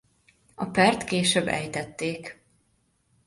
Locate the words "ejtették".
1.47-2.41